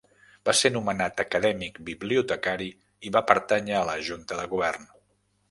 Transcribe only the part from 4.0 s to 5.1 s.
Junta de Govern.